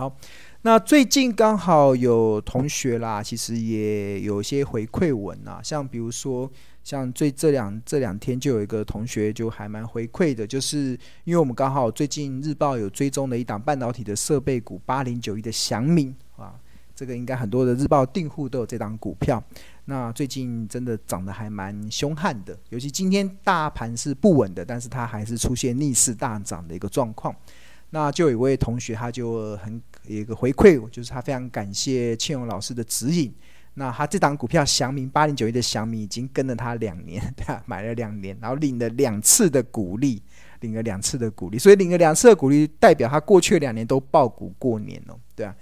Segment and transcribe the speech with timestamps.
[0.00, 0.16] 好，
[0.62, 6.50] 那最近刚好有同学啦，其实也有些回馈文啊，像比如说，
[6.82, 16.54] 像最这两这两天就有一个同学就还蛮回馈的，就是因为我们刚好最近日报有追踪了一档半导体的设备股八零九一的祥明啊，
[16.96, 19.44] 这个应该很多的日报订户都有这档股票。
[19.84, 27.36] 那最近真的涨得还蛮凶悍的，尤其今天大盘是不稳的，但是它还是出现逆势大涨的一个状况。
[27.92, 33.32] 那就有一位同学，他就很一个回馈，就是他非常感谢庆荣老师的指引。
[33.74, 37.62] 那他这档股票祥明八零九一的祥明已经跟了他两年，对吧？
[37.66, 40.20] 买了两年，然后领了两次的股利，
[40.60, 45.54] 领了两次的股利，所以领了两次的股利，代表他过去两年都爆股过年哦，对啊。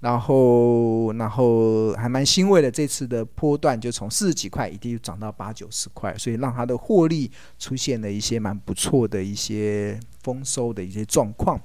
[0.00, 11.58] 然后，然后还蛮欣慰的，这次的波段就从四十几块一定涨到八九十块，所以让他的获利出现了一些蛮不错的一些丰收的一些状况。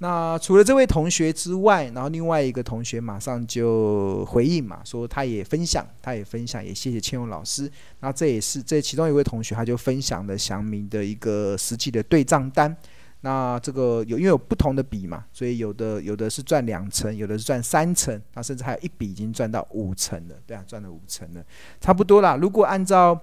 [0.00, 7.68] 那除了这位同学之外，然后另外一个同学马上就回应嘛，说他也分享，他也分享，也谢谢千勇老师。
[7.98, 12.76] 那这也是这其中一位同学，他就分享了祥明的一个实际的对账单。
[13.22, 21.44] 那这个有因为有不同的笔嘛，所以有的有的是赚两成，有的是赚三成，那甚至还有一笔已经赚到五成了，对啊，赚了五成了，
[21.80, 22.36] 差不多啦。
[22.36, 23.20] 如果按照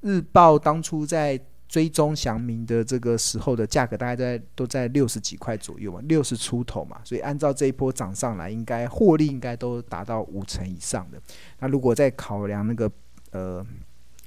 [0.00, 1.38] 日报当初在
[1.74, 11.20] 追踪祥明的这个时候的价格，大概在都在六十几块左右嘛，六十出头嘛，所以按照这一波涨上来，应该获利应该都达到五成以上的。
[11.58, 12.88] 那如果再考量那个
[13.32, 13.66] 呃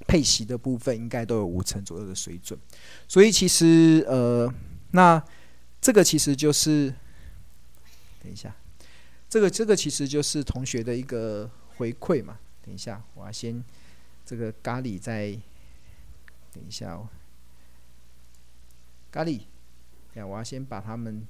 [0.06, 2.60] 配息的部分，应该都有五成左右的水准。
[3.08, 4.54] 所以其实呃。
[4.92, 5.22] 那
[5.82, 6.94] 这个其实就是，
[8.24, 8.56] 等一下，
[9.30, 12.40] 这个这个其实就是同学的一个回馈嘛。
[12.66, 13.62] 等一下，我要先
[14.26, 15.38] 这个咖喱再
[16.54, 17.08] 等一下哦。
[19.18, 19.42] 咖喱，
[20.14, 21.26] 呀，我要先把他们，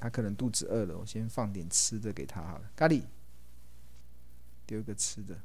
[0.00, 2.70] 他可能肚子饿了，我先放点吃的给他好了。
[2.74, 3.02] 咖喱，
[4.64, 5.38] 丢一个吃的，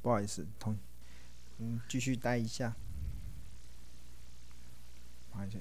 [0.00, 0.78] 不好意思，同。
[1.58, 2.74] 嗯，继续待一下，
[5.34, 5.60] 马上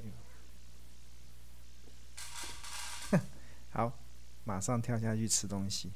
[3.12, 3.20] 又，
[3.72, 4.00] 好，
[4.46, 5.92] 马上跳下去吃东西。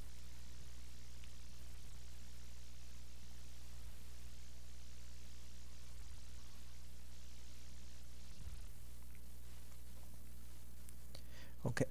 [11.63, 11.85] OK，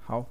[0.00, 0.26] 好。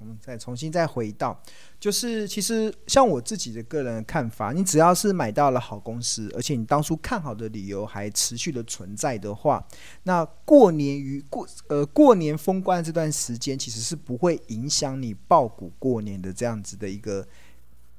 [0.00, 1.40] 我们再重新再回到，
[1.80, 9.66] 就是其实像我自己的个人的看法，你只要是买到了好公司，而且你当初看好的理由还持续的存在的话，
[10.02, 17.26] 那过年与过呃过年封关这段时间，其实是不会影响你抱股过年的这样子的一个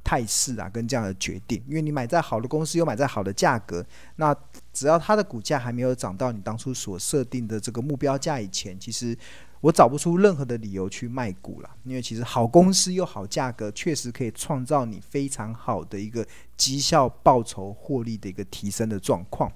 [0.06, 3.86] 态势啊，跟这样的决定，因为你买在好的公司，又买在好的价格，
[4.16, 4.34] 那
[4.72, 9.18] 只要它的股价还没有涨到你当初所设定的这个目标价以前，其实。
[9.62, 16.24] 我找不出任何的理由去卖股了，因为其实好公司又好价格，确实可以创造你非常好的一个
[16.56, 19.52] 绩效报酬获利的一个提升的状况。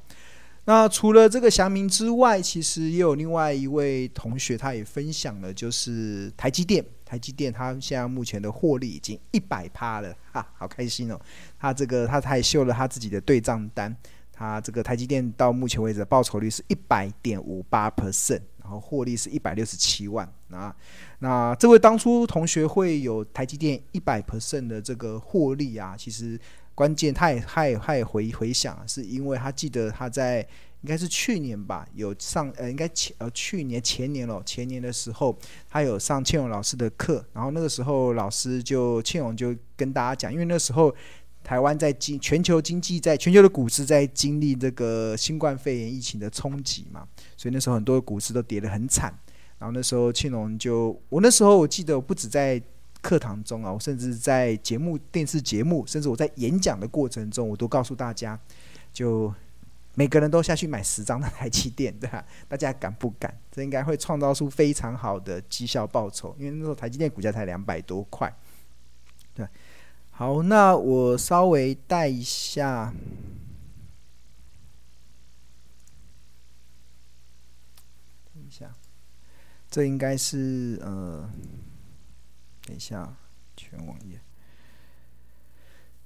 [0.69, 6.85] 那除了这个祥明之外，其实也有另外一位同学，他也分享了，就是台积电。
[7.03, 11.19] 台积电他现在目前的获利已经一百趴了，哈，好开心哦！
[11.57, 13.97] 他这个他还秀了他自己的对账单，
[14.31, 18.41] 他这个台积电到目前为止的报酬率是一百点五八 percent。
[18.61, 20.75] 然后获利是一百六十七万啊，
[21.17, 26.39] 那这位当初同学会有台积电一百 percent 的这个获利啊，其实
[26.79, 30.39] 关键他也他也他也回回想，是因为他记得他在
[30.81, 35.37] 应该是去年吧，有上呃应该前呃去年前年了，前年的时候
[35.69, 40.95] 他有上庆荣老师的课，然后那个时候老师就庆荣就跟大家讲，因为那时候。
[41.41, 47.07] 台湾在经全球经济在全球的股市在经历这个新冠肺炎疫情的冲击嘛，
[47.37, 49.11] 所以那时候很多股市都跌得很惨。
[49.57, 52.61] 然后那时候庆隆就，我那时候我记得我不止在
[53.01, 58.39] 课堂中啊，我甚至在节目、电视节目，甚至我在演讲的过程中，我都告诉大家，
[58.91, 59.33] 就
[59.95, 62.25] 每个人都下去买十张的台积电，对吧？
[62.47, 63.37] 大家敢不敢？
[63.51, 68.33] 这应该会创造出非常好的绩效报酬，因为那时候台积电股价才两百多块，
[69.33, 69.47] 对。
[70.11, 72.93] 好，那我稍微带一下，
[78.35, 78.69] 一下，
[79.71, 81.29] 这应该是呃，
[82.69, 83.15] 等一下，
[83.57, 84.21] 全网页。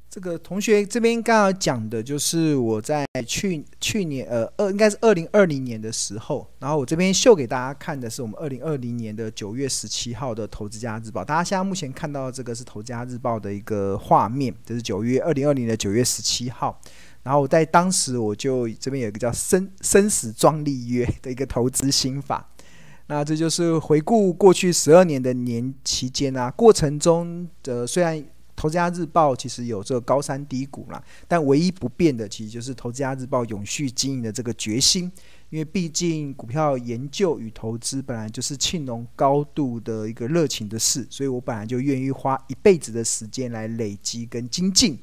[0.09, 16.79] 这个同学这边刚刚讲的就是我在去去年呃二应该是二零二零年的时候，然后我这边秀给大家看的是我们二零二零年的九月十七号的《投资家日报》，大家现在目前看到这个是《投资家日报》的一个画面，这是九月二零二零的九月十七号。
[17.23, 22.49] 然后在当时我就这边有一个叫生生死壮立约的一个投资心法。
[23.07, 28.23] 那这就是回顾过去十二年的年期间啊，过程中的虽然。
[28.55, 35.11] 投资家日报其实有这个高山低谷啦，但唯一不变的其实就是投资家日报永续经营的这个决心。
[35.49, 44.97] 因为毕竟股票研究与投资本来就是庆农高度的一个热情的事，所以我本来就愿意花一辈子的时间来累积跟精进。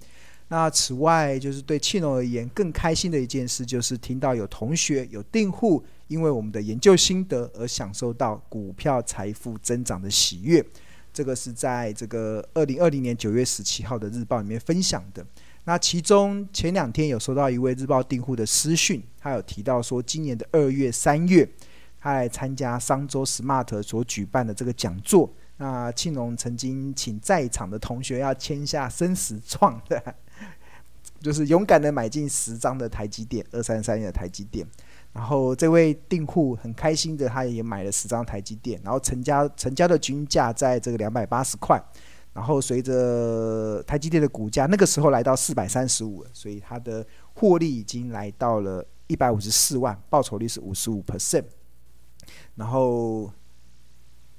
[0.46, 10.64] 那此外，就是对庆农而言更开心的一件事，就是听到有同学有订户，因为我们的研究心得而享受到股票财富增长的喜悦。
[11.12, 15.24] 这个是在这个二零二零年九月十七号的日报里面分享的。
[15.64, 21.48] 那其中前两天有收到一位日报订户的私讯，他有提到说，今年的二月、三月，
[22.00, 25.32] 他来参加商周 Smart 所举办的这个讲座。
[25.58, 30.02] 那庆农曾经请在场的同学要签下生死状的，
[31.20, 34.66] 就是勇敢的买进十张的台积电，二三三的台积电。
[35.12, 41.82] 然后这位订户很开心的，他也买了十张台积电，然后成交成交的均价在这个两百八十块，
[42.32, 51.44] 然后随着台积电的股价那个时候来到四百三十五，所以他的获利已经来到了一百五十四万，报酬率是五十五 percent，
[52.54, 53.32] 然后，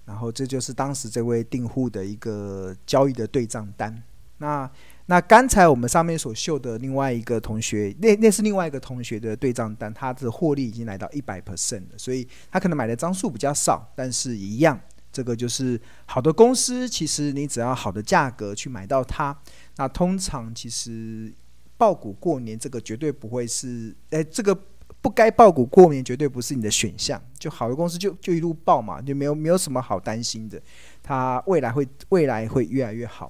[0.05, 4.01] 然后这就是当时这位订户的一个交易的对账单，
[4.37, 4.71] 那。
[5.11, 14.79] 那刚才我们上面所秀的另外一个同学，那那是另外一个同学的对账单，他的获利已经来到一百 percent 了，所以他可能买的张数比较少，但是一样，
[15.11, 19.37] 这个就是好的公司，其实你只要好的价格去买到它，
[19.75, 21.29] 那通常其实
[21.75, 24.57] 抱股过年这个绝对不会是，哎，这个
[25.01, 30.57] 不该抱股过年绝对不是你的选项，就好的公司就就一路抱嘛，就没有没有什么好担心的，
[31.03, 33.29] 它未来会未来会越来越好。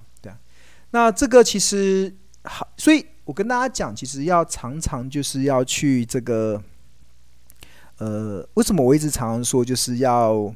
[0.91, 6.61] 那这个其实好，所以我跟大家讲，其实要常常就是要去这个，
[7.97, 10.53] 呃，为什么我一直常常说就是要，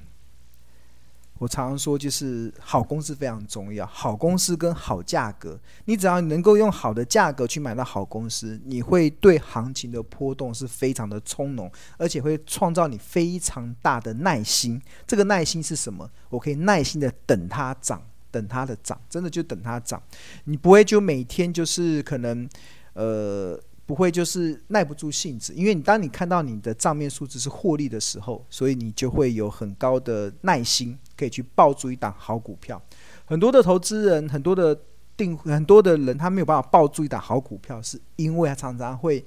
[1.38, 14.82] 我常常说就是好公司非常重要，好公司跟好价格，你只要能够用好的价格去买到好公司，你会对行情的波动是非常的从容，而且会创造你非常大的耐心。
[15.08, 16.10] 这个耐心是什么？
[16.30, 18.02] 我可以耐心的等它涨。
[18.36, 20.02] 等它的涨，真的就等它涨，
[20.44, 22.48] 你不会就每天就是可能，
[22.92, 32.82] 呃，不会就是耐不住性子，因为你当你看到你的账面数字是获利的时候，所以你就会有很高的耐心，可以去抱住一档好股票。
[33.24, 34.78] 很多的投资人，很多的
[35.16, 39.26] 定，很多的人，他没有办法抱住一档好股票，是因为他常常会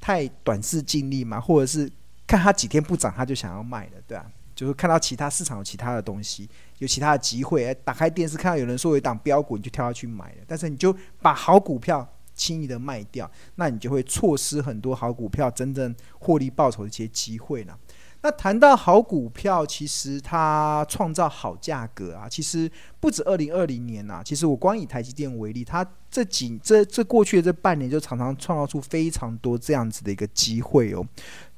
[0.00, 1.88] 太短视尽力嘛，或者是
[2.26, 4.26] 看他几天不涨，他就想要卖了，对啊。
[4.54, 6.48] 就是看到其他市场有其他的东西，
[6.78, 10.38] 有其他的机会，哎，打开电视看到有人说有一档标股，你就跳下去买了。
[10.46, 17.78] 但是你就把好股票轻易的卖掉，那你就会错失很多好股票真正获利报酬的一些机会了。
[18.22, 24.22] 那谈到好股票，其实它创造好价格啊，其实不止二零二零年呐。
[24.24, 31.06] 其实我光以台积电为例，它这几这这过去的这半年就常常创造出非常多这样子的一个机会哦。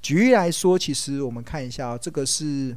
[0.02, 2.76] 举例来说，其实我们看一下，这个是。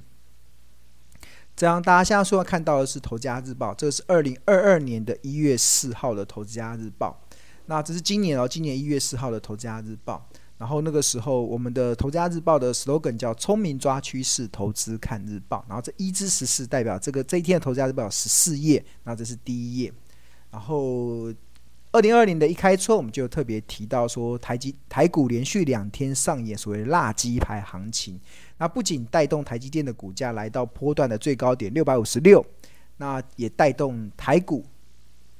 [1.59, 7.21] 这样，大家现在说要看到的是《投资家日报》，这个是二零二二年的一月四号的《投资家日报》。
[7.65, 10.25] 那这是今年哦，今年一月四号的《投资家日报》。
[10.57, 15.61] 然后那个时候，我们的《投资家日报》的 slogan 叫“聪明抓趋势，投资看日报”。
[15.67, 19.91] 然后这一至十四代表这个这一天的《投资家日报》有十四页，那这是第一页。
[20.51, 21.29] 然后
[21.91, 28.17] 二零二零的一开春，我们就特别提到说，台积台股连续两天上演所谓的“辣鸡排”行情。
[28.59, 32.45] 那不仅带动台积电的股价来到波段的最高点六百五十六，
[32.97, 34.65] 那也带动台股，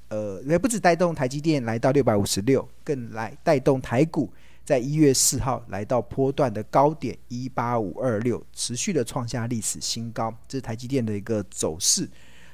[0.08, 4.32] 呃，也不止带动台积电来到六百五十六，更来带动台股
[4.64, 10.34] 在一月四号来到波段的高点一八五二六，持续的创下历史新高。
[10.48, 12.10] 这是台积电的一个走势。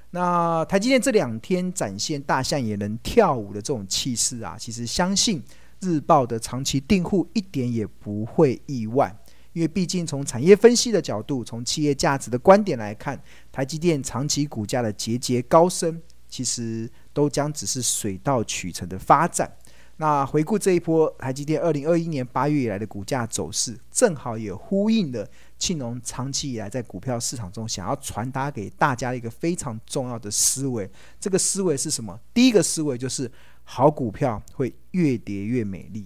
[0.09, 5.43] 那台积电这两天展现大象也能跳舞的这种气势啊，其实相信
[5.81, 9.15] 日报的长期订户一点也不会意外。
[9.55, 13.17] 因为毕竟从产业分析的角度，从企业价值的观点来看，
[13.53, 19.49] 台积电长期股价的节节高升，其实都将只是水到渠成的发展。
[19.95, 25.25] 那回顾这一波台积电二零二一年八月以来的股价走势，正好也呼应了
[25.57, 30.91] 庆农长期以来在股票市场中想要传达给大家的一个非常重要的思维。
[31.17, 32.19] 这个思维是什么？
[32.33, 33.31] 第一个思维就是
[33.63, 36.05] 好股票会越跌越美丽。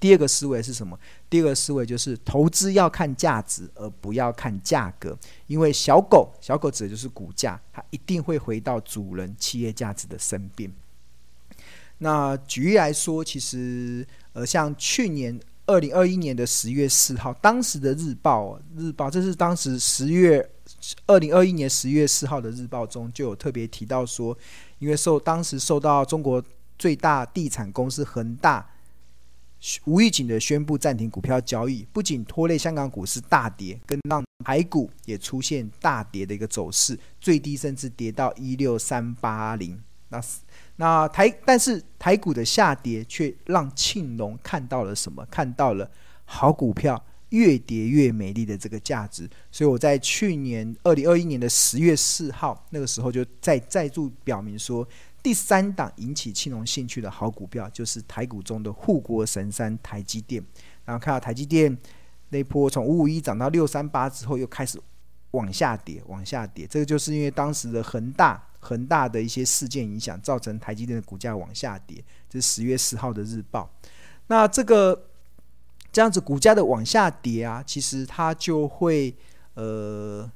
[0.00, 0.96] 第二个思维是什么？
[1.28, 5.18] 第二个思维就是投资要看价值，而不要看价格。
[5.48, 10.72] 因为小狗，小狗指的就是股价，它一定会回到主人企业价值的身边。
[11.98, 15.36] 那举例来说，其实呃，像去年
[15.66, 20.48] 二零二一年的十月四号，当时的日报日报，这是当时十月
[21.06, 24.36] 二零二一年十月四号的日报中就有特别提到说，
[24.78, 26.40] 因为受当时受到中国
[26.78, 28.64] 最大地产公司恒大。
[29.84, 39.80] 无预警的宣布暂停股票交易，不仅拖累香港股市大跌，更让台股也出现大跌的一个走势，最低甚至跌到一六三八零。
[40.10, 40.22] 那
[40.76, 45.26] 那台，但是台股的下跌却让庆隆看到了什么？
[45.30, 45.90] 看到了
[46.24, 49.28] 好股票越跌越美丽的这个价值。
[49.50, 54.86] 所以我在去年二零二一年的十月四号那个时候，就再再度表明说。
[55.22, 60.42] 第三档引起青龙兴趣的好股票，就是台股中的护国神山台积电。
[60.84, 61.76] 然后看到台积电
[62.30, 64.80] 那波从五五一涨到六三八之后，又开始
[65.32, 66.66] 往下跌，往下跌。
[66.66, 72.02] 这个就是因为当时的恒大恒大的一些事件影响，造成台积电的股价往下跌。
[72.30, 73.68] 这是十月十号的日报。
[74.28, 75.08] 那这个
[75.92, 79.14] 这样子股价的往下跌啊，其实它就会
[79.54, 80.30] 呃，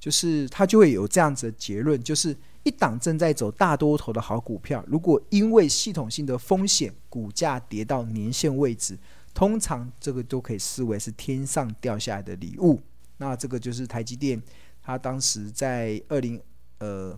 [0.00, 2.36] 就是它就会有这样子的结论，就是。
[2.66, 8.98] 一档正在走大多头的好股票，如果因为系统性的风险，股价跌到年线位置，
[9.32, 12.82] 通常这个都可以视为是天上掉下来的礼物。
[13.18, 14.42] 那这个就是台积电，
[14.82, 16.42] 它当时在二零
[16.78, 17.16] 呃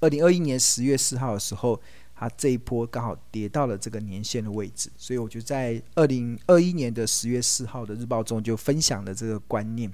[0.00, 1.80] 二零二一年十月四号的时候，
[2.14, 9.90] 它这一波刚好跌到了这个年线的位置，所以我就在二零二一年的十月四号的日报中就分享了这个观念。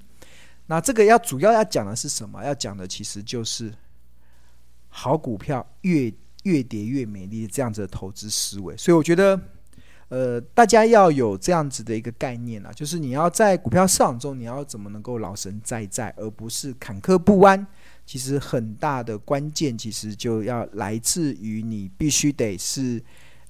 [0.66, 2.42] 那这个要主要要讲的是什么？
[2.42, 3.72] 要讲的其实就是。
[5.00, 6.12] 好股票越
[6.43, 9.40] 越跌越美丽，这样子的投资思维，所以我觉得，
[10.09, 17.64] 呃，大家要有这样子的一个概念啊，就是你要在股票市场中，你要怎么能够老神在在，而不是坎坷不安。
[18.05, 23.00] 其实很大的关键，其实就要来自于你必须得是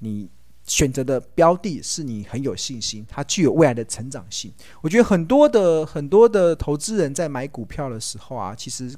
[0.00, 0.28] 你
[0.66, 4.52] 选择的标的，是你很有信心，它具有未来的成长性。
[4.82, 8.94] 我觉得很多的很多的投资人在买股票的时候啊，其实。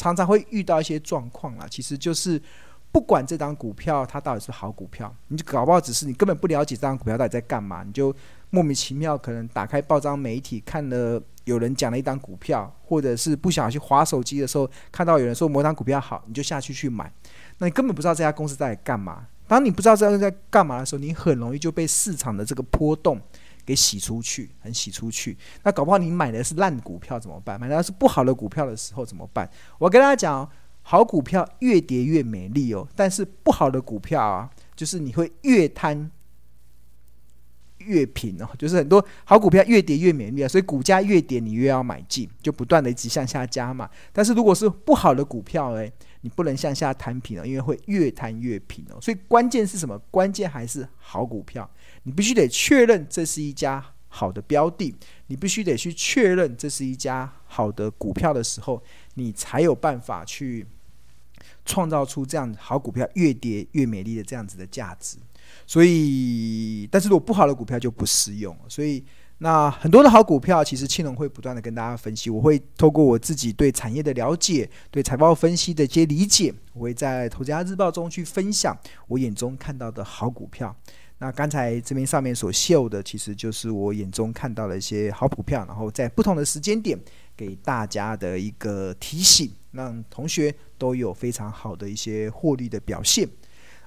[0.00, 2.40] 常常会遇到一些状况啦，其实就是
[2.90, 8.14] 不管这张股票它到底是好股票，你就搞不好只是你根本不了解这张股票到底在干嘛，你就
[8.48, 17.12] 莫名其妙可能打开报章媒体看了有人讲了一张股票，或者是不小心滑手机的时候看到有人说某张股票好，你就下去去买，
[17.58, 19.26] 那你根本不知道这家公司在干嘛。
[19.46, 23.20] 当你不知道这家公司在干嘛的时候，你很容易就被市场的这个波动。
[23.70, 25.38] 给洗出去，很洗出去。
[25.62, 27.60] 那搞不好你买的是烂股票怎么办？
[27.60, 29.48] 买的是不好的股票的时候怎么办？
[29.78, 30.50] 我跟大家讲，
[30.82, 32.84] 好股票越跌越美丽哦。
[32.96, 36.10] 但是不好的股票啊，就是你会越贪
[37.78, 38.48] 越平哦。
[38.58, 43.88] 就是很多好股票越跌越美丽啊，所以股价越跌你越要买进，就不断的一直向下加嘛。
[44.12, 49.00] 但是如果是不好的股票诶，你不能向下摊平了，因为会越摊越平哦。
[49.00, 49.98] 所以关键是什么？
[50.10, 51.68] 关键还是好股票。
[52.02, 54.94] 你必须得确认这是一家好的标的，
[55.26, 58.82] 你必须得去确认这是一家好的股票的时候，
[59.14, 60.66] 你才有办法去
[61.64, 65.18] 创造出这样好股票越跌越美丽的这样子的价值。
[65.66, 68.56] 所以，但是如果不好的股票就不适用。
[68.68, 69.04] 所以，
[69.42, 72.28] 那很多的好股票，其实庆隆会不断的跟大家分析。
[72.28, 78.78] 我会透过我自己对产业的了解，对财报分析的一些理解，我会在《投资家日报》中去分享
[79.08, 80.76] 我眼中看到的好股票。
[81.16, 86.98] 那刚才这边上面所秀的，其实就是我眼中看到的一些好股票，然后在不同的时间点
[87.34, 93.26] 给大家的一个提醒，让同学都有非常好的一些获利的表现。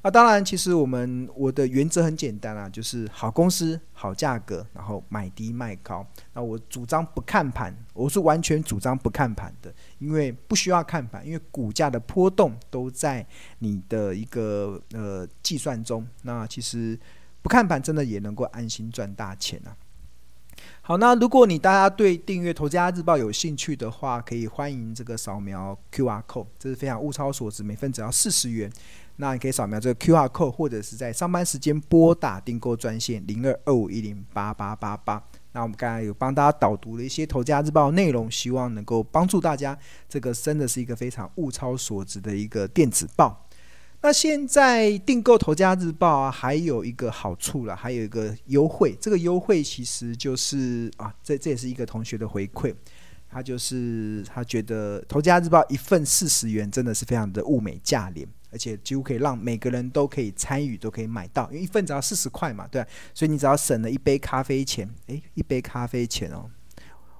[0.03, 6.05] 啊，当然，其实我们我的原则很简单啊，就是好公司、好价格，然后买低卖高。
[6.33, 13.25] 那我主张不看盘，我是完全主张不看盘的，因为不需要看盘，因为股价的波动都在
[13.57, 16.07] 你的一个呃计算中。
[16.21, 16.99] 那其实。
[17.41, 19.75] 不看盘真的也能够安心赚大钱啊！
[20.85, 28.69] 好，那如果你大家对订阅《投资家日报》有兴趣的话，可以欢迎这个扫描 QR code，这是非常物超所值，每份只要四十元。
[29.15, 35.23] 那你可以扫描这个 QR code，或者是在上班时间拨打订购专线零二二五一零八八八八。
[35.53, 39.77] 那我们刚才有帮大家导读了一些《投资家日报》内容，希望能够帮助大家。
[40.09, 43.47] 这个真的是一个非常物超所值的一个电子报。
[44.05, 48.93] 那现在订购《投资家日报》啊，还有一个好处了，还有一个优惠。
[48.99, 52.75] 这个优惠其实就是啊，这这也是一个同学的回馈，
[53.29, 66.51] 他就是他觉得《投资家日报》一份四十元真的是非常的物美价廉，而且几乎可以让每个人都可以参与，都可以买到，因为一份只要四十块嘛，对，所以你只要省了一杯咖啡钱，诶，一杯咖啡钱哦。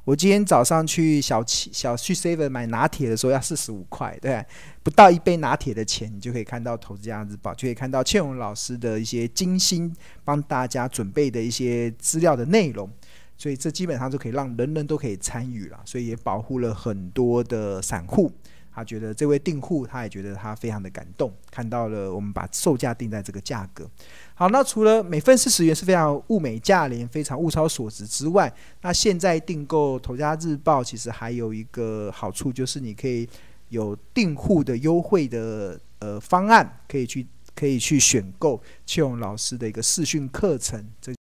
[0.05, 4.45] 我今天早上去小七小去 seven 买拿铁的时候要四十五块，对，
[4.83, 9.95] 不到一杯拿铁的钱，你就可以看到《投资家日报》，就可以看到倩荣老师的一些精心
[10.25, 12.89] 帮大家准备的一些资料的内容。
[13.38, 18.31] 所以这基本上就可以让人人都可以参与了，所以也保护了很多的散户。
[18.74, 23.88] 他觉得这位订户，他也觉得他非常的感动，看到了我们把售价定在这个价格。
[24.34, 28.51] 好，那除了每份四十元是非常物美价廉、非常物超所值之外，
[28.82, 33.30] 那现在订购《投家日报》其实还有一个好处，就是你可以
[33.70, 41.13] 有订户的优惠的呃方案，可以去可以去选购邱勇老师的一个视讯课程，这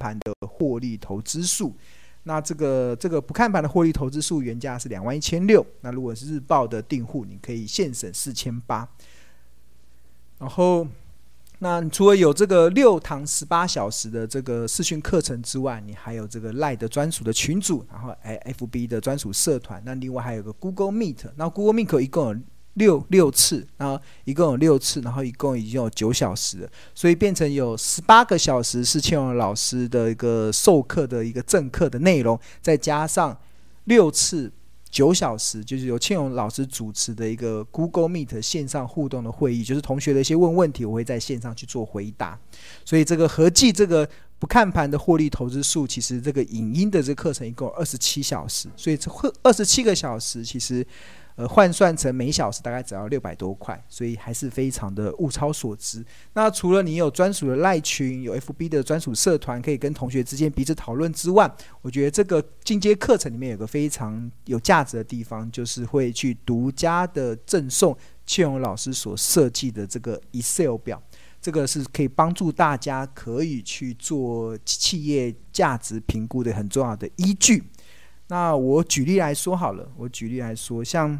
[0.00, 1.76] 盘的获利投资术。
[2.28, 8.86] 那这个这个不看盘的获利投资数原价是两万一千六，那如果是日报的订户，你可以现省四千八。
[10.36, 10.86] 然后，
[11.60, 22.40] 那除了有这个六堂十八小时的这个视讯课程之外，你还有这个赖的专属的群组，然后 FB 的专属社团，那另外还有个 Google Meet，那 Google Meet 一共有。
[22.78, 33.36] 六六次，然后一共有六次，然后一共已经有九小时了，所以变成有十八个小时是庆荣老师的一个授课的一个正课的内容，再加上
[33.84, 34.50] 六次
[34.90, 42.38] 九小时，就是由庆荣老师主持的一个 Google Meet 线上互动的会议，就是同学的一些问问题，我会在线上去做回答。
[42.84, 44.08] 所以这个合计这个
[44.38, 49.10] 不看盘的获利投资术，其实这个影音的这个课程一共二十七小时，所以这
[49.42, 50.86] 二十七个小时其实。
[51.38, 56.04] 呃，换算成每小时大概只要六百多块，所以还是非常的物超所值。
[56.32, 61.48] 那除了你有专属的赖群，有 FB 的专属社团，可以跟同学之间彼此讨论之外，
[61.80, 71.00] 我觉得这个进阶课程里面有个非常有价值的地方，就是会去独家的赠送倩荣老师所设计的这个 Excel 表，
[71.40, 77.62] 这个是可以帮助大家可以去做企业价值评估的很重要的依据。
[78.26, 81.18] 那我举例来说好了，我举例来说，像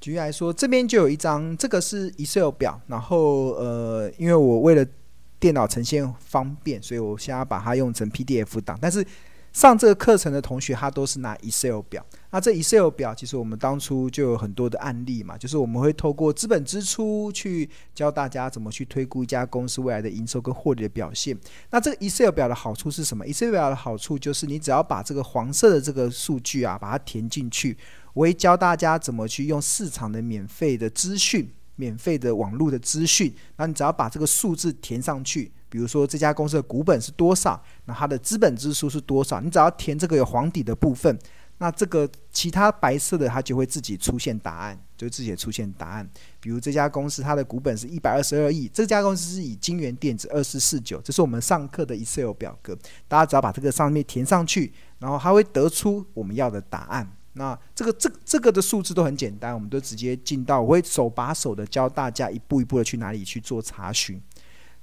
[0.00, 4.86] 举例来说，这边就有一张，这个是 Excel 表，然后呃，因为我为了
[5.44, 9.06] 电脑呈现方便，所以我现在把它用成 PDF 档，但是。
[9.52, 12.04] 上这个课程的同学，他都是拿 Excel 表。
[12.32, 21.38] 那这 Excel 表，其实我们当初就有很多的案例嘛，就是我们会透过资本支出去教大家怎么去推估一家公司未来的营收跟获利的表现。
[21.70, 27.78] 那这个 Excel 表的好处是什么？Excel 表的好处就是你只要把这个黄色的这个数据啊，把它填进去，
[28.12, 35.50] 我会教大家怎么去用市场的免费的资讯、免费的网络的资讯，那你只要把这个数字填上去。
[35.68, 39.40] 比如说这家公司的股本是多少，那它的资本支出是多少？
[39.40, 41.18] 你只要填这个有黄底的部分，
[41.58, 46.08] 那这个其他白色的它就会自己出现答案，就自己出现答案。
[46.38, 57.10] 比如这家公司它的股本是一百二十二亿，这家公司是以金元电子二四四九，这是我们上课的 Excel 表格，大家只要把这个上面填上去，然后它会得出我们要的答案。
[57.34, 64.20] 那这个这这个的数字都很简单，我们都直接进到，我会手把手的教大家一步一步的去哪里去做查询。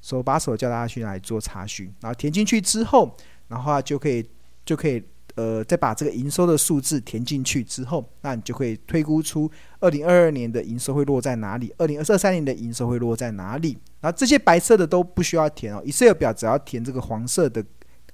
[0.01, 3.15] 手把手教大家去哪里做查询，然后填进去之后，
[3.47, 4.27] 然后就可以
[4.65, 5.01] 就可以
[5.35, 13.77] 呃再把这个营收的数字填进去之后，那你就可以推估出二零二二年的营收会落在哪里，二零二三年的营收会落在哪里。
[13.99, 17.63] 然后这些白色的都不需要填哦，Excel 表只要填这个黄色的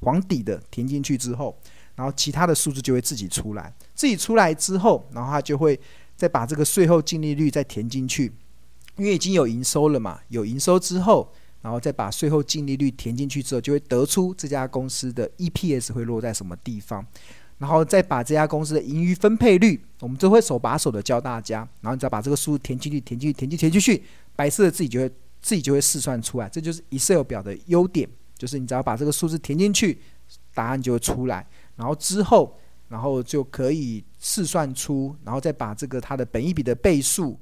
[0.02, 1.58] 黄底的填进去之后，
[1.96, 3.74] 然后其他的数字就会自己出来。
[3.98, 5.78] 自己出来之后，然后他就会
[6.16, 8.32] 再把这个税后净利率再填进去，
[8.96, 11.30] 因为已经有营收了嘛，有营收之后。
[11.60, 17.06] 然后再把税后净利率填进去之后，就会得出这家公司的 EPS 会落在什么地方。
[17.58, 21.68] 然后再把这家公司的盈余分配率，我们都会手把手的教大家。
[21.82, 24.04] 然后你只要把这个数填进去，填进去，填进去，填进去，
[24.36, 25.10] 白色的自己就会
[25.42, 26.48] 自己就会试算出来。
[26.48, 28.08] 这就是 Excel 表的优点，
[28.38, 30.00] 就是你只要把这个数字填进去，
[30.54, 31.46] 答案就会出来。
[31.76, 32.58] 然后之后，
[32.88, 37.40] 然后就可以试算出，然后再把这个它的本一笔的倍数。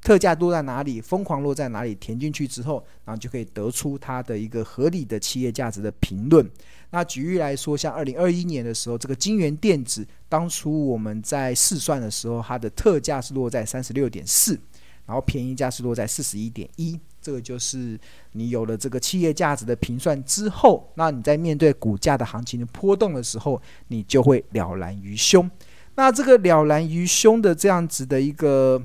[0.00, 1.00] 特价落在哪里？
[1.00, 1.94] 疯狂落在哪里？
[1.94, 6.44] 填进去之后，然后就可以得出它的一个合理的企业价值的评论。
[6.90, 14.58] 那举例来说，像二零二一年的时候，这个金元电子当初我们在试算的时候，它的特价是落在三十六点四，
[15.06, 16.98] 然后便宜价是落在四十一点一。
[17.22, 17.98] 这个就是
[18.32, 25.50] 你有了这个企业价值的评算之后，那你在面对股价的行情的波动的时候，你就会了然于胸。
[25.94, 28.82] 那这个了然于胸的这样子的一个。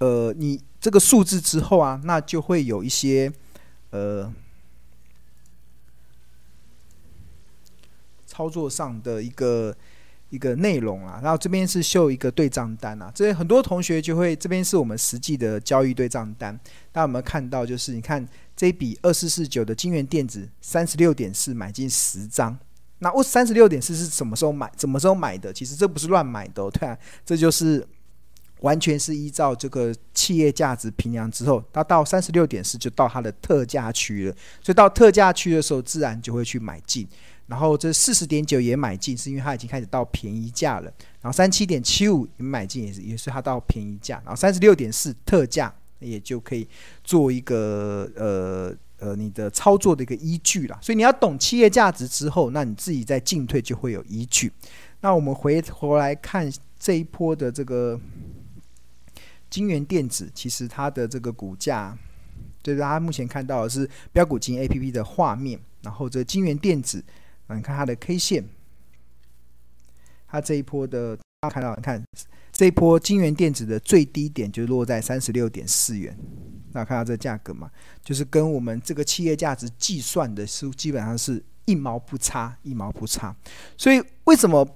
[0.00, 3.32] 呃，你这个数字之后啊，那就会有一些
[3.90, 4.30] 呃
[8.26, 9.74] 操作上的一个
[10.30, 11.20] 一个内容啊。
[11.22, 16.54] 然后这边是秀一个对账单啊，这很多同学就会这边是我们实际的交易对账单。
[16.92, 17.64] 大家有没有看到？
[17.64, 22.58] 就是你看这一笔二四四九的金元电子三十六点四买进十张，
[22.98, 24.70] 那我三十六点四是什么时候买？
[24.78, 25.52] 什么时候买的？
[25.52, 27.86] 其实这不是乱买的哦，对啊，这就是。
[28.60, 37.06] 完全是依照这个企业价值平量之后，它到三十六点四就到它的特价区了，所以到特价区的时候，自然就会去买进。
[37.46, 40.92] 然后这四十点九也买进，是因为它已经开始到便宜价了。
[41.20, 44.16] 然后三七点七五也买进，也是也是它到便宜价。
[44.24, 46.66] 然后三十六点四特价也就可以
[47.02, 50.78] 做一个呃呃你的操作的一个依据了。
[50.82, 54.52] 所以你要懂企业价值之后，那你自己在进退就会有依据。
[55.00, 58.00] 那我们回头来看这一波的这个。
[59.50, 61.96] 金源电子其实它的这个股价，
[62.60, 67.04] 对，大家目前看到的是标股金 A P P 的画面，然后这金源电子，
[67.48, 68.44] 你看它的 K 线，
[70.26, 72.02] 它这一波的，大家看到，你看
[72.52, 76.16] 这一波金元电子的最低点就落在三十六点四元，
[76.72, 77.70] 那看到这价格嘛，
[78.02, 83.34] 就是跟我们这个企业价值计算的是基本上是一毛不差，一毛不差。
[83.76, 84.66] 所以为什么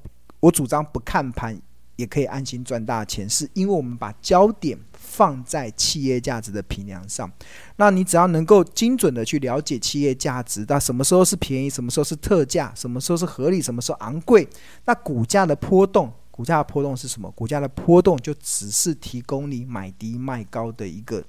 [0.41, 1.61] 我主张不看盘？
[1.97, 4.79] 也可以安心赚大钱，是因为我们把焦点
[5.19, 7.29] 放在企业价值的平量上。
[7.75, 14.49] 那你只要能够精准的去了解企业价值，那什么时候是便宜，什么时候是特价，什么时候是合理，什么时候昂贵，
[14.85, 17.29] 那股价的波动，股价的波动是什么？
[17.33, 21.25] 股价的波动就只是提供你买低卖高的一个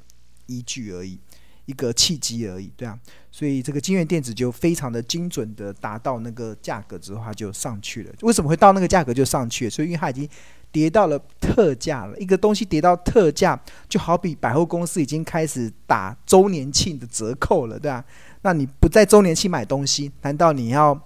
[0.45, 1.17] 依据而已。
[1.65, 2.97] 一个契机而已，对啊，
[3.31, 8.11] 所以这个金元电子就非常的精准的达到那个价格之后，它就上去了。
[8.21, 9.69] 为什么会到那个价格就上去了？
[9.69, 10.27] 所以因为它已经
[10.71, 12.17] 跌到了特价了。
[12.17, 18.03] 一个东西跌到特价，就好比百货公司已经开始打周年庆的折扣了，对啊，
[18.41, 20.99] 那你不在周年庆买东西，难道你要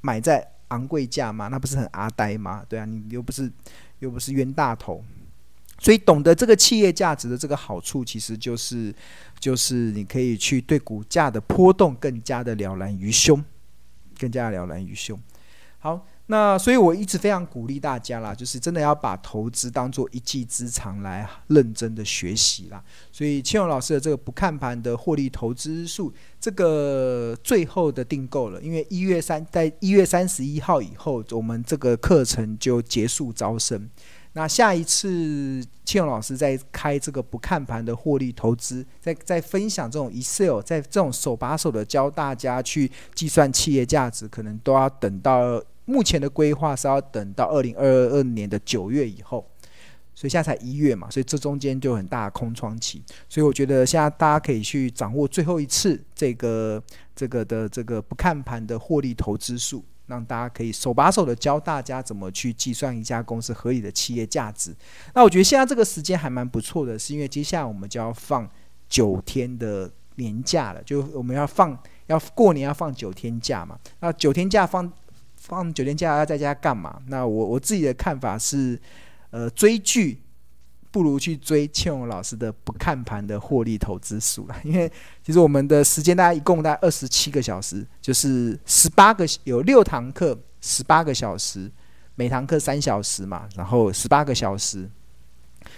[0.00, 1.48] 买在昂贵价吗？
[1.48, 2.64] 那不是很阿呆吗？
[2.68, 3.50] 对啊，你又不是
[4.00, 5.02] 又不是冤大头。
[5.80, 8.92] 所以懂得这个企业价值的这个好处，其实就是，
[9.38, 13.44] 就是你可以去对股价的波动更加的了然于胸，
[14.18, 15.16] 更加了然于胸。
[15.78, 22.84] 好，那所以我一直非常鼓励大家啦，就是真的要把投资当做一技之长来认真的学习啦。
[23.10, 33.88] 所以千勇老师的这个不看盘的获利投资术，这个最后的订购了，因为一月三在一月三十一号以后，我们这个课程就结束招生。
[34.34, 49.44] 那下一次庆勇老师在开这个不看盘的获利投资，在在分享这种 Excel，在这种手把手的教大家去计算企业价值，可能都要等到目前的规划是要等到二零二二年的九月以后，
[50.14, 56.82] 所以现在才一月嘛，所以这中间就很大的空窗期，所以我觉得现在大家可以去掌握最后一次这个
[57.16, 59.82] 这个的这个不看盘的获利投资术。
[60.08, 64.74] 让大家可以手把手的教大家怎么去计算一家公司合理的企业价值。
[65.14, 68.48] 那我觉得现在这个时间还蛮不错的，是因为接下来我们就要放
[68.88, 73.78] 九天的年假了，就我们要放要过年要放九天假嘛。
[74.00, 74.90] 那九天假放
[75.48, 77.00] 放九天假要在家干嘛？
[77.06, 78.80] 那我我自己的看法是，
[79.30, 80.22] 呃，追剧。
[80.90, 84.90] 不如去追庆荣老师的不看盘的获利投资术了， 因为
[85.22, 91.70] 其实我们的时间大概一共大概二十七个小时，就是十八个有六堂课，十八个小时，
[92.14, 94.88] 每堂课三小时嘛，然后十八个小时。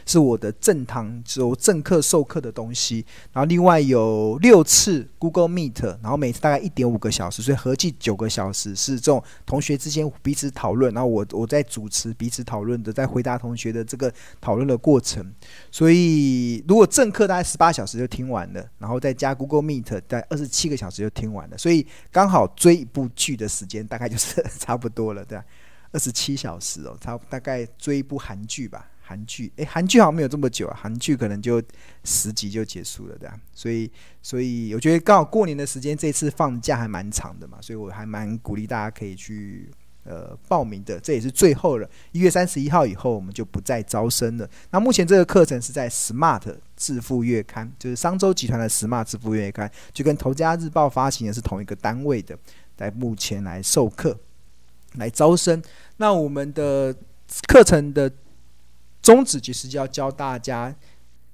[0.07, 15.33] 是我的正堂，是我正课授课的东西，然后另外有六次 Google Meet，然后每次大概一点五个小时，所以合计九个小时是这种同学之间彼此讨论，然后我我在主持彼此讨论的，在回答同学的这个讨论的过程。
[15.71, 25.45] 所以如果正课大概十八小时就听完了，然后再加 Google Meet，大概二十七个小时就听完了，所以刚好追一部剧的时间大概就是 差不多了，对吧？
[25.93, 28.89] 二十七小时哦，差大概追一部韩剧吧。
[29.11, 31.61] 韩剧，诶，韩剧好像没有这么久啊，韩剧可能就
[32.05, 33.37] 十集就结束了，对吧？
[33.53, 33.91] 所以，
[34.23, 39.69] 所以我觉得刚好过年的时间，这次放假还蛮长的嘛，所以我还蛮鼓励大家可以去
[40.05, 41.01] 呃报名的。
[41.01, 44.49] 这也是最后了，一月三十一号以后我们就不再招生了。
[44.71, 46.43] 那目前这个课程是在 Smart
[46.77, 52.39] 致富月刊，就是商周集团的 Smart 致富月刊，就跟头家日报发行的是同一个单位的，
[52.77, 54.17] 在目前来授课
[54.95, 55.61] 来招生。
[55.97, 56.95] 那我们的
[57.49, 58.09] 课程的。
[59.03, 60.75] 宗旨其实就要教大家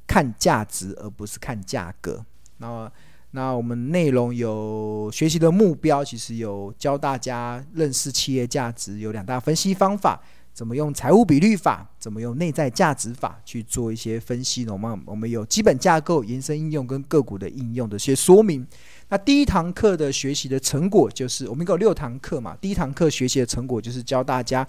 [0.07, 2.25] 看价值，而不是看价格。
[2.59, 2.91] 那
[3.33, 10.23] 那我们内容有学习的目标，其实有教大家认识企业价值，有两大分析方法：
[10.55, 14.65] 怎么用财务比率法，怎么用内在价值法去做一些分析。
[14.69, 18.67] 我们我们有基本架构、延伸应用跟个股的应用的一些说明。
[19.09, 22.57] 那第一堂课的学习的成果，就是我们有六堂课嘛。
[22.59, 24.67] 第一堂课学习的成果就是教大家。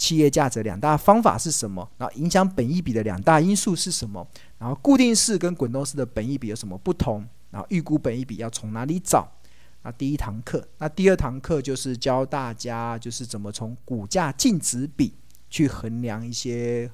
[0.00, 1.86] 企业价值两大方法是什么？
[1.98, 4.26] 然后影响本益比的两大因素是什么？
[4.56, 7.22] 然后固定式跟滚动式的本益比有什么不同？
[7.50, 9.30] 然后预估本益比要从哪里找？
[9.82, 15.12] 那第一堂课，那第二堂课就是教大家就是怎么从股价净值比
[15.50, 16.90] 去衡量一些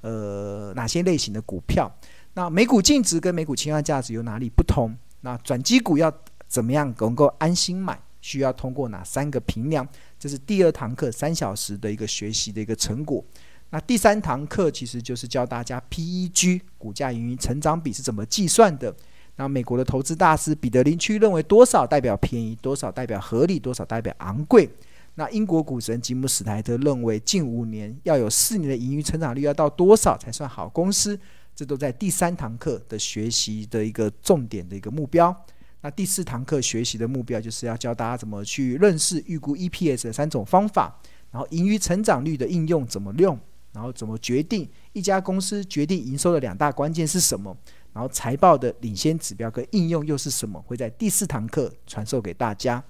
[0.00, 1.88] 呃哪些类型的股票。
[2.34, 4.96] 那每股净值跟每股清算价值有哪里不同？
[5.20, 6.12] 那转机股要
[6.48, 7.96] 怎么样能够安心买？
[8.20, 9.86] 需要通过哪三个评量？
[10.18, 13.24] 这是第二堂课三小时的一个学习的一个成果。
[13.70, 18.94] 那第三堂课其实就是教大家 PEG 股价盈余成长比是怎么计算的。
[19.36, 24.68] 那美国的投资大师彼得林区认为多少代表便宜，多少代表合理，多少代表昂贵。
[25.14, 31.18] 那英国股神吉姆史泰特认为近五年要有四年的盈余成长率要到多少才算好公司？
[31.54, 35.36] 这都在第三堂课的学习的一个重点的一个目标。
[35.80, 43.38] 那第四堂课学习的目标就是要教大家怎么去认识预估 EPS 的三种方法，然后盈余成长率的应用怎么用，
[43.72, 47.56] 然后怎么决定一家公司决定营收的两大关键是什么。
[47.92, 50.60] 然后财报的领先指标跟应用又是什么？
[50.62, 52.82] 会在第四堂课传授给大家。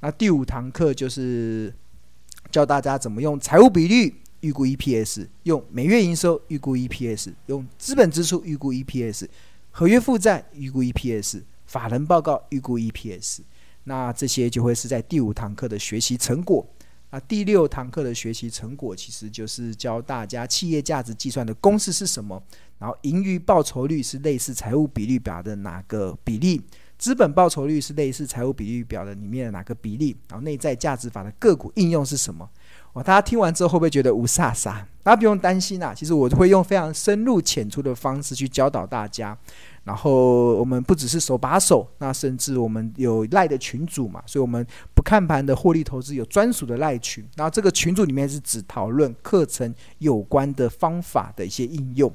[0.00, 1.72] 那第五堂课就是
[2.50, 9.28] 教大家怎么用财务比率预估 EPS，用每月营收预估 EPS，用资本支出预估 EPS，
[9.70, 13.42] 合约负债预估 EPS，法人报告预估 EPS。
[13.84, 16.66] 那这些就会是在第五堂课的学习成果。
[17.10, 22.42] 那第六堂课的学习成果其实就是教大家企业价值计算的公式是什么。
[22.78, 26.60] 然后盈余报酬率是类似财务比率表的哪个比例？
[26.98, 30.16] 资本报酬率是类似财务比率表的里面的哪个比例？
[30.28, 32.48] 然后内在价值法的个股应用是什么？
[32.94, 34.84] 哇，大家听完之后会不会觉得无煞煞？
[35.02, 39.36] 大家不用担心啊，其实我会用非常深入浅出的方式去教导大家。
[39.88, 44.62] 然后我们不只是手把手，那甚至我们有赖的群组嘛，所以我们
[44.94, 47.26] 不看盘的获利投资有专属的赖群。
[47.36, 52.12] 那这个群组里面是只讨论课程有关的方法的一些应用。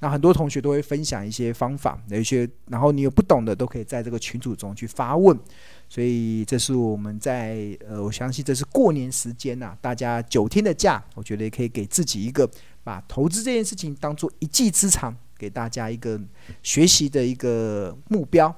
[0.00, 5.38] 那很多同学都会分享一些方法，有一些，然后你有不懂的都可以在这个群组中去发问。
[5.88, 12.50] 所以这是我们在呃，我相信这是过年时间呐、大家九天的假，我觉得也可以给自己一个
[12.82, 16.20] 把投资这件事情当做一技之长，给大家一个
[16.62, 18.54] 学习的一个目标。